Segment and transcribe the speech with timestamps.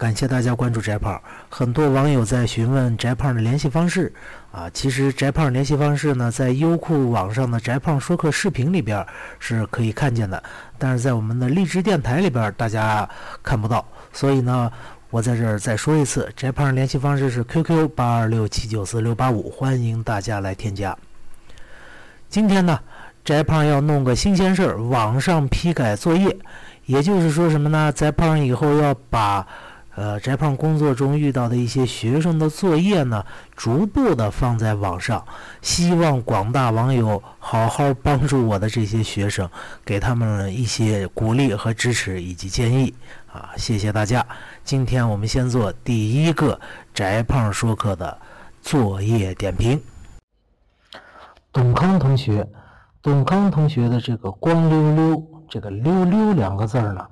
[0.00, 1.20] 感谢大家关注翟胖。
[1.50, 4.10] 很多网友在询问翟胖的联系方式
[4.50, 9.06] 啊，其实翟胖联系方式呢，在优酷网上的翟胖说课视频里边
[9.38, 10.42] 是可以看见的，
[10.78, 13.06] 但是在我们的励志电台里边大家
[13.42, 13.86] 看不到。
[14.10, 14.72] 所以呢，
[15.10, 20.96] 我在这儿再说一次，翟胖联系方式是 QQ 八二六七九四六八五，欢迎大家来添加。
[22.30, 22.80] 今天呢，
[23.22, 26.34] 翟胖要弄个新鲜事儿，网上批改作业，
[26.86, 27.92] 也就是说什么呢？
[27.92, 29.46] 翟胖以后要把。
[29.96, 33.24] 呃，翟胖工作中遇到的一些学生的作业呢，
[33.56, 35.26] 逐步的放在网上，
[35.60, 39.50] 希望广大网友好好帮助我的这些学生，
[39.84, 42.94] 给他们一些鼓励和支持以及建议
[43.30, 44.24] 啊，谢谢大家。
[44.64, 46.58] 今天我们先做第一个
[46.94, 48.16] 翟胖说课的
[48.62, 49.80] 作业点评。
[51.52, 52.48] 董康同学，
[53.02, 57.04] 董康同学的这个“光溜溜”这个“溜溜”两个字呢？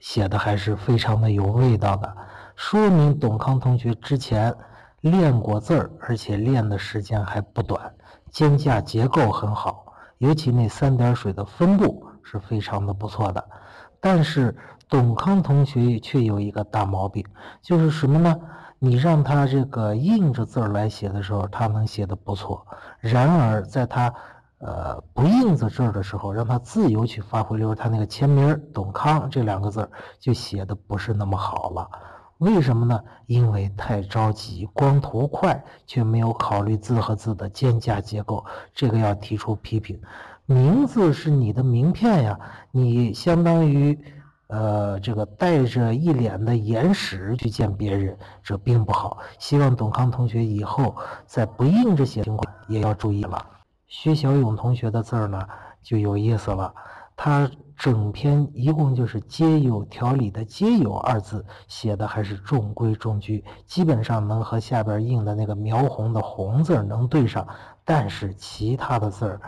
[0.00, 2.16] 写的还是非常的有味道的，
[2.56, 4.54] 说明董康同学之前
[5.02, 7.94] 练过字儿，而且练的时间还不短，
[8.30, 9.84] 肩架结构很好，
[10.18, 13.44] 尤其那三点水的分布是非常的不错的。
[14.00, 14.56] 但是
[14.88, 17.24] 董康同学却有一个大毛病，
[17.60, 18.34] 就是什么呢？
[18.78, 22.66] 你让他这个硬着字儿来写的时候，他能写的不错，
[22.98, 24.14] 然而在他
[24.60, 31.88] 呃，不印在这儿的时候，让他自由去发挥，例如他那个签名“董康”这两个字就写的不是那么好了。
[32.38, 33.02] 为什么呢？
[33.26, 38.44] 因为太着急，光图快，却没有考虑字和字的间架结构，
[38.74, 39.98] 这个要提出批评。
[40.44, 42.38] 名字是你的名片呀，
[42.70, 43.98] 你相当于
[44.48, 49.18] 呃，这个带着一脸的眼屎去见别人，这并不好。
[49.38, 50.94] 希望董康同学以后
[51.24, 53.42] 在不印这些情况也要注意了。
[53.90, 55.46] 薛小勇同学的字儿呢
[55.82, 56.72] 就有意思了，
[57.16, 67.46] 他整篇一共就是“皆有条理”的“皆有”二字写的还是中规中矩，基本上能和下边印的那个描红的“红”字能对上，
[67.84, 69.40] 但是其他的字儿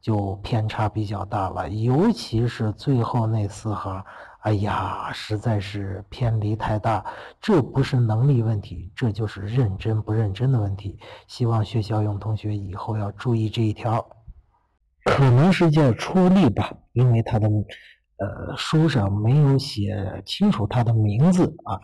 [0.00, 4.04] 就偏差比较大了，尤其是最后那四行，
[4.40, 7.04] 哎呀，实在是偏离太大。
[7.40, 10.98] 这不是能力问题，这就是认真不认真的问题。
[11.26, 14.06] 希望薛小勇同学以后要注意这一条。
[15.04, 21.80] 可能是叫出力吧，因为他的呃书上没有写清楚他的名字啊。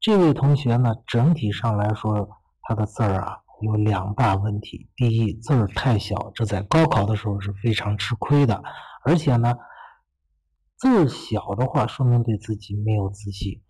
[0.00, 2.28] 这位同学呢，整体上来说，
[2.62, 4.88] 他的字儿啊有两大问题。
[4.96, 8.62] 第一，字儿太小，这在高考的时候是非常吃亏的。
[9.04, 9.54] 而且呢，
[10.76, 13.62] 字儿小的话，说明对自己没有自信。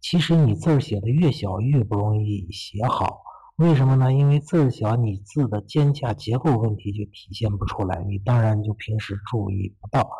[0.00, 3.22] 其实你字儿写的越小，越不容易写好。
[3.56, 4.12] 为什么呢？
[4.12, 10.10] 因为字小，你字的间架结构问题就体现不出来，你当然就平时注意不到。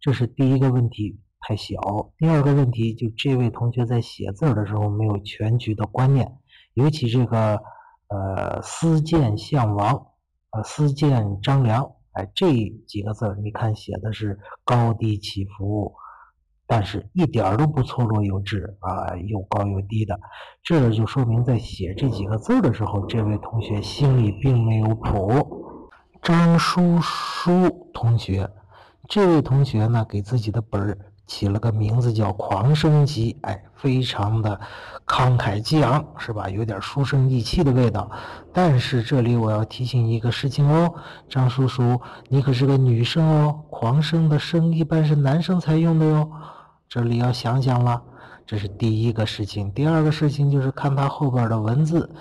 [0.00, 1.78] 这是第一个问题，太小。
[2.18, 6.38] 第二个问题，就这位同学在写字的时候没有全局的观念，
[6.74, 7.62] 尤其这个
[8.10, 10.06] 呃“思见项王”
[10.52, 12.52] 呃“思见张良”哎这
[12.86, 15.94] 几个字你看写的是高低起伏。
[16.72, 20.16] 但是一点都不错落有致啊，又高又低的，
[20.62, 25.76] 这就说明在写这几个字的时候，这位同学心里并没有谱。
[26.22, 28.48] 张叔叔同学，
[29.08, 30.96] 这位同学呢，给自己的本儿
[31.30, 34.58] 起了个名字叫“狂生集”，哎，非常的
[35.06, 36.50] 慷慨激昂，是吧？
[36.50, 38.10] 有点书生意气的味道。
[38.52, 40.92] 但是这里我要提醒一个事情哦，
[41.28, 46.28] 张叔叔，你可是个女生哦，“狂生”的“生”一般是男生才用的哟。
[46.88, 48.02] 这里要想想了，
[48.44, 49.70] 这是第一个事情。
[49.72, 52.12] 第二个事情就是看它后边的文字，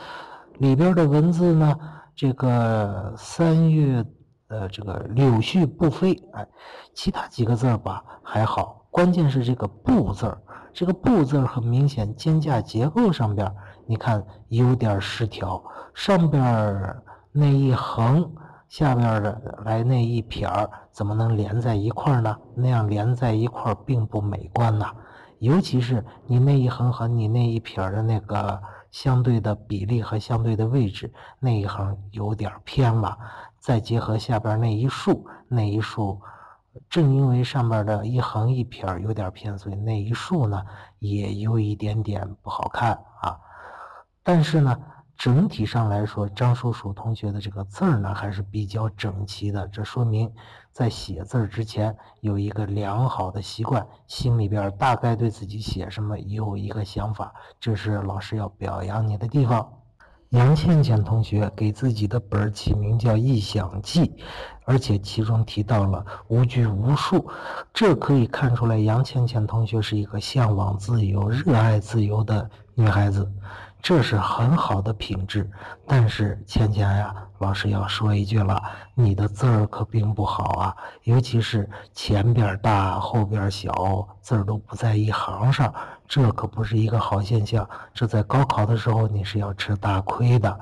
[0.59, 1.75] 里边的文字呢，
[2.15, 4.05] 这个三月，
[4.49, 6.47] 呃，这个柳絮不飞，哎，
[6.93, 10.41] 其他几个字吧还好，关键是这个不字儿，
[10.73, 13.53] 这个不字儿很明显，间架结构上边，
[13.85, 15.63] 你看有点失调，
[15.93, 16.95] 上边
[17.31, 18.31] 那一横。
[18.67, 22.37] 下边的来那一撇儿怎么能连在一块儿呢？
[22.53, 24.91] 那样连在一块儿并不美观呐。
[25.39, 33.17] 尤其是你那一横和你那一撇的那个相对的比例和相对的位置，那一横有点偏了。
[33.57, 36.21] 再结合下边那一竖，那一竖
[36.89, 40.63] 正因为上面的一横一撇有点偏，所以那一竖呢
[40.99, 43.39] 也有一点点不好看啊。
[44.23, 44.79] 但是呢。
[45.19, 50.33] 整体上来说，张叔叔同学的这个字儿呢还是比较整齐的，这说明
[50.71, 59.69] 在写字之前有一个良好的习惯，心里边大概对自己写什么有一个想法，这是老师要表扬你的地方。
[60.29, 64.01] 杨倩倩同学给自己的本儿起名叫《异想记》，
[64.63, 67.27] 而且其中提到了无拘无束，
[67.73, 73.27] 这可以看出来杨倩倩同学是一个向往自由、热爱自由的女孩子，
[73.81, 75.49] 这是很好的品质。
[75.87, 78.61] 但是倩倩呀，老师要说一句了，
[78.93, 85.73] 你的字儿可并不好啊，尤其是前边大后边小，字儿都不在一行上。
[86.07, 90.59] 这可不是一个好现象，这在高考的时候你是要吃大亏的。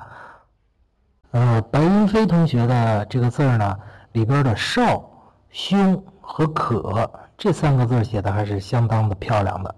[1.30, 3.78] 呃，白云飞同学的这个字儿呢，
[4.12, 5.10] 里边的少、
[5.50, 9.74] 兄和可这三个字写的还是相当的漂亮的，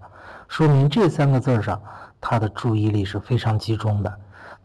[0.51, 1.81] 说明这三个字上
[2.19, 4.13] 他的注意力是非常集中的。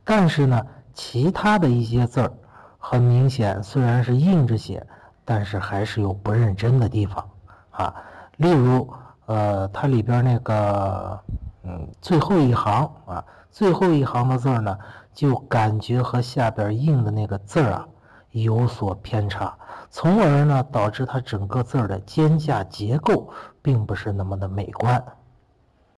[0.02, 0.60] 但是呢，
[0.92, 2.32] 其他的一些字儿，
[2.76, 4.84] 很明显虽然是硬着写，
[5.24, 7.30] 但是还是有不认真的地方
[7.70, 7.94] 啊，
[8.36, 8.92] 例如。
[9.26, 11.18] 呃，它里边那个，
[11.64, 14.78] 嗯，最后一行啊，最后一行的字儿呢，
[15.12, 17.88] 就感觉和下边印的那个字儿啊
[18.30, 19.52] 有所偏差，
[19.90, 23.28] 从而呢导致它整个字儿的间架结构
[23.62, 25.04] 并不是那么的美观